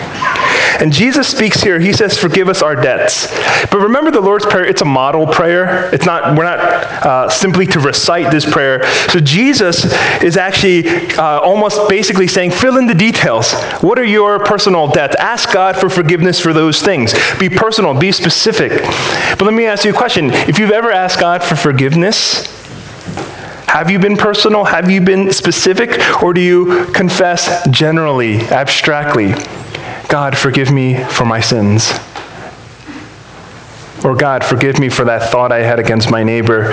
[0.80, 3.26] And Jesus speaks here, he says, Forgive us our debts.
[3.70, 5.92] But remember the Lord's Prayer, it's a model prayer.
[5.92, 8.84] It's not, we're not uh, simply to recite this prayer.
[9.08, 9.84] So Jesus
[10.22, 13.52] is actually uh, almost basically saying, Fill in the details.
[13.80, 15.16] What are your personal debts?
[15.16, 17.14] Ask God for forgiveness for those things.
[17.38, 18.70] Be personal, be specific.
[18.70, 20.30] But let me ask you a question.
[20.30, 22.46] If you've ever asked God for forgiveness,
[23.66, 24.64] have you been personal?
[24.64, 26.22] Have you been specific?
[26.22, 29.34] Or do you confess generally, abstractly?
[30.08, 31.92] God, forgive me for my sins.
[34.02, 36.70] Or God, forgive me for that thought I had against my neighbor.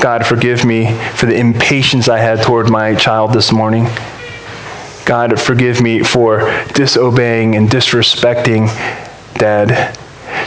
[0.00, 3.88] God, forgive me for the impatience I had toward my child this morning.
[5.04, 8.68] God, forgive me for disobeying and disrespecting
[9.34, 9.98] dad.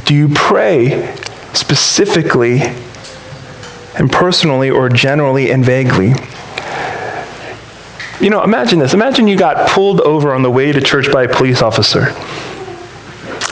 [0.06, 1.16] Do you pray
[1.54, 2.62] specifically
[3.96, 6.14] and personally or generally and vaguely?
[8.22, 8.94] You know, imagine this.
[8.94, 12.10] Imagine you got pulled over on the way to church by a police officer.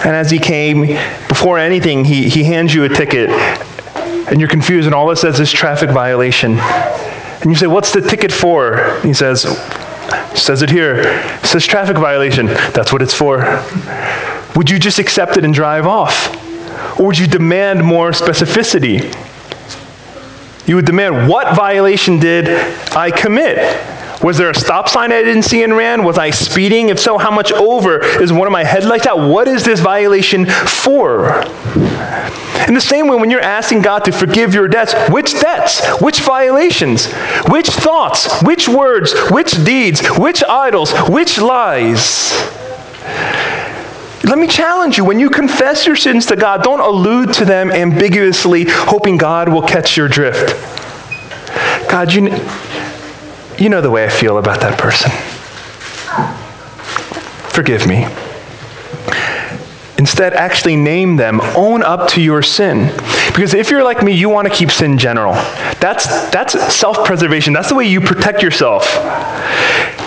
[0.06, 0.82] And as he came,
[1.28, 5.40] before anything, he, he hands you a ticket, and you're confused, and all it says
[5.40, 6.60] is traffic violation.
[6.60, 9.00] And you say, What's the ticket for?
[9.02, 9.42] He says,
[10.36, 11.00] Says it here.
[11.00, 12.46] It says traffic violation.
[12.46, 13.40] That's what it's for.
[14.56, 16.30] Would you just accept it and drive off?
[17.00, 19.02] Or would you demand more specificity?
[20.68, 22.50] You would demand, What violation did
[22.96, 23.98] I commit?
[24.22, 26.04] Was there a stop sign I didn't see and ran?
[26.04, 26.90] Was I speeding?
[26.90, 29.30] If so, how much over is one of my headlights out?
[29.30, 31.42] What is this violation for?
[32.68, 35.82] In the same way, when you're asking God to forgive your debts, which debts?
[36.02, 37.12] Which violations?
[37.48, 38.42] Which thoughts?
[38.42, 39.14] Which words?
[39.32, 40.06] Which deeds?
[40.18, 40.92] Which idols?
[41.08, 42.32] Which lies?
[44.26, 45.06] Let me challenge you.
[45.06, 49.64] When you confess your sins to God, don't allude to them ambiguously, hoping God will
[49.64, 50.50] catch your drift.
[51.90, 52.30] God, you.
[53.60, 55.12] You know the way I feel about that person.
[57.52, 58.08] Forgive me.
[59.98, 62.88] Instead, actually name them, own up to your sin.
[63.28, 65.34] Because if you're like me, you want to keep sin general.
[65.82, 67.52] That's, that's self preservation.
[67.52, 68.86] That's the way you protect yourself.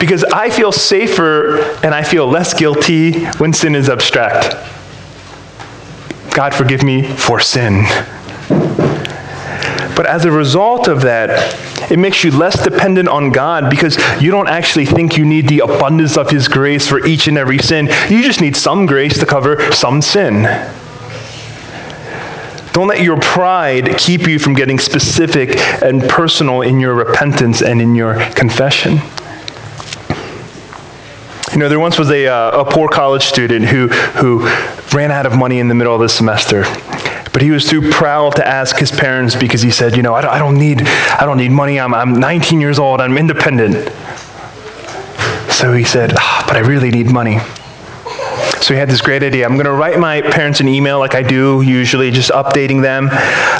[0.00, 4.56] Because I feel safer and I feel less guilty when sin is abstract.
[6.34, 7.84] God, forgive me for sin.
[9.94, 14.30] But as a result of that, it makes you less dependent on God because you
[14.30, 17.88] don't actually think you need the abundance of His grace for each and every sin.
[18.08, 20.44] You just need some grace to cover some sin.
[22.72, 27.82] Don't let your pride keep you from getting specific and personal in your repentance and
[27.82, 28.98] in your confession.
[31.52, 34.46] You know, there once was a, uh, a poor college student who, who
[34.96, 36.64] ran out of money in the middle of the semester.
[37.32, 40.38] But he was too proud to ask his parents because he said, you know, I
[40.38, 41.80] don't, need, I don't need money.
[41.80, 43.00] I'm, I'm 19 years old.
[43.00, 43.90] I'm independent.
[45.50, 47.38] So he said, ah, but I really need money.
[48.60, 49.44] So he had this great idea.
[49.44, 53.08] I'm going to write my parents an email like I do usually, just updating them.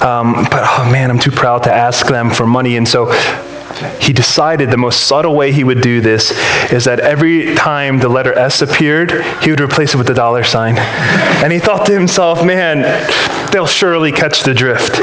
[0.01, 2.77] Um, but oh man, I'm too proud to ask them for money.
[2.77, 3.07] And so
[4.01, 6.31] he decided the most subtle way he would do this
[6.73, 10.45] is that every time the letter S appeared, he would replace it with the dollar
[10.45, 10.79] sign.
[10.79, 12.83] And he thought to himself, man,
[13.53, 15.01] they'll surely catch the drift.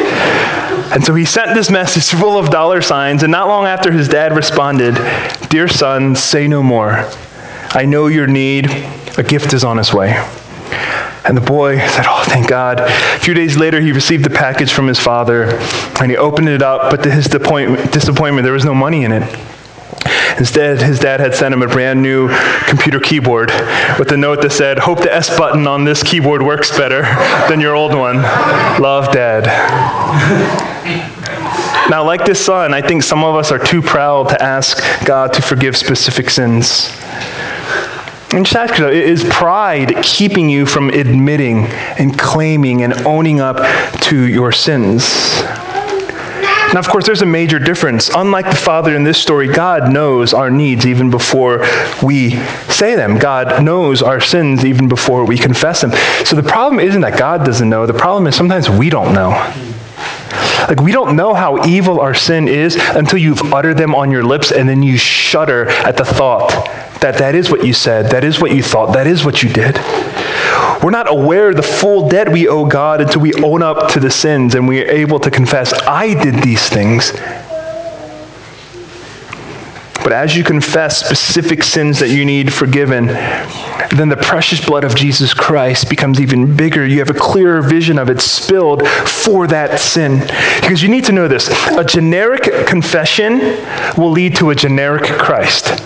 [0.91, 4.07] And so he sent this message full of dollar signs, and not long after his
[4.07, 4.95] dad responded,
[5.49, 7.07] Dear son, say no more.
[7.71, 8.65] I know your need.
[9.17, 10.13] A gift is on its way.
[11.25, 12.79] And the boy said, Oh, thank God.
[12.79, 15.45] A few days later, he received the package from his father,
[15.99, 19.39] and he opened it up, but to his disappointment, there was no money in it.
[20.37, 22.29] Instead, his dad had sent him a brand new
[22.65, 23.49] computer keyboard
[23.99, 27.01] with a note that said, Hope the S button on this keyboard works better
[27.49, 28.17] than your old one.
[28.81, 29.45] Love, Dad.
[31.89, 35.33] Now, like this son, I think some of us are too proud to ask God
[35.33, 36.89] to forgive specific sins.
[38.31, 41.65] And Shakra, is pride keeping you from admitting
[41.97, 43.57] and claiming and owning up
[44.01, 45.41] to your sins?
[46.71, 48.09] Now, of course, there's a major difference.
[48.09, 51.65] Unlike the Father in this story, God knows our needs even before
[52.03, 52.35] we
[52.69, 53.17] say them.
[53.17, 55.91] God knows our sins even before we confess them.
[56.23, 59.29] So the problem isn't that God doesn't know, the problem is sometimes we don't know.
[60.67, 64.23] Like, we don't know how evil our sin is until you've uttered them on your
[64.23, 66.51] lips and then you shudder at the thought
[67.01, 69.49] that that is what you said, that is what you thought, that is what you
[69.49, 69.77] did.
[70.83, 73.99] We're not aware of the full debt we owe God until we own up to
[73.99, 77.11] the sins and we are able to confess, I did these things.
[80.01, 84.95] But as you confess specific sins that you need forgiven, then the precious blood of
[84.95, 86.85] Jesus Christ becomes even bigger.
[86.85, 90.19] You have a clearer vision of it spilled for that sin.
[90.61, 93.39] Because you need to know this a generic confession
[93.97, 95.83] will lead to a generic Christ.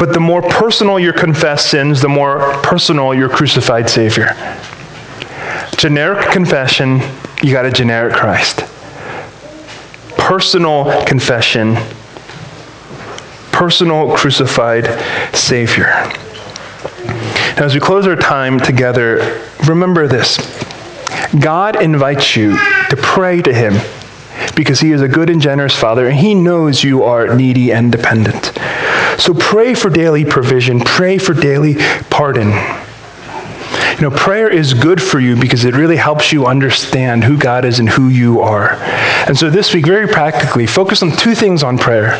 [0.00, 4.34] But the more personal your confessed sins, the more personal your crucified Savior.
[5.76, 7.02] Generic confession,
[7.42, 8.64] you got a generic Christ.
[10.16, 11.76] Personal confession,
[13.52, 14.86] personal crucified
[15.36, 15.88] Savior.
[17.56, 20.38] Now, as we close our time together, remember this
[21.38, 22.56] God invites you
[22.88, 23.74] to pray to Him
[24.56, 27.92] because He is a good and generous Father, and He knows you are needy and
[27.92, 28.58] dependent.
[29.20, 31.76] So pray for daily provision, pray for daily
[32.08, 32.48] pardon.
[33.96, 37.66] You know, prayer is good for you because it really helps you understand who God
[37.66, 38.76] is and who you are.
[39.26, 42.18] And so this week, very practically, focus on two things on prayer.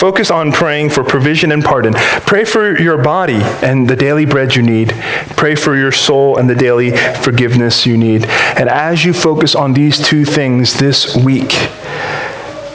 [0.00, 1.92] Focus on praying for provision and pardon.
[2.26, 4.94] Pray for your body and the daily bread you need.
[5.36, 8.24] Pray for your soul and the daily forgiveness you need.
[8.24, 11.52] And as you focus on these two things this week,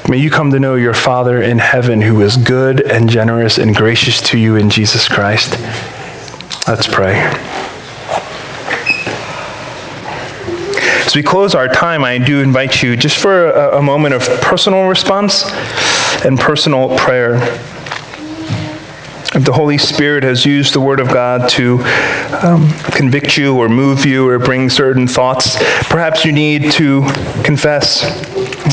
[0.07, 3.75] May you come to know your Father in heaven who is good and generous and
[3.75, 5.59] gracious to you in Jesus Christ.
[6.67, 7.15] Let's pray.
[11.05, 14.21] As we close our time, I do invite you just for a, a moment of
[14.41, 15.43] personal response
[16.23, 17.37] and personal prayer.
[19.33, 21.79] If the Holy Spirit has used the Word of God to
[22.43, 25.57] um, convict you or move you or bring certain thoughts,
[25.89, 27.01] perhaps you need to
[27.43, 28.03] confess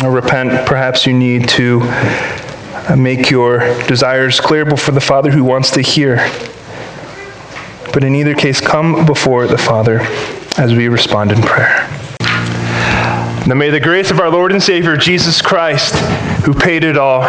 [0.04, 0.66] repent.
[0.66, 5.80] Perhaps you need to uh, make your desires clear before the Father who wants to
[5.80, 6.16] hear.
[7.92, 10.00] But in either case, come before the Father
[10.56, 11.88] as we respond in prayer.
[13.46, 15.94] Now may the grace of our Lord and Savior Jesus Christ,
[16.44, 17.22] who paid it all,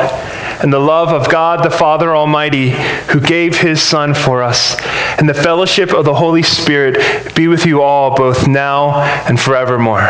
[0.62, 2.72] and the love of God the Father Almighty,
[3.10, 4.76] who gave his Son for us,
[5.18, 10.10] and the fellowship of the Holy Spirit be with you all, both now and forevermore.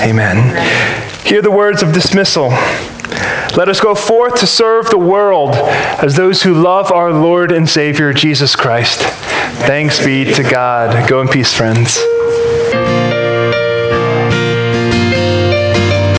[0.00, 0.56] Amen.
[1.24, 2.50] Hear the words of dismissal.
[3.56, 7.68] Let us go forth to serve the world as those who love our Lord and
[7.68, 9.00] Savior Jesus Christ.
[9.66, 11.08] Thanks be to God.
[11.08, 11.98] Go in peace, friends.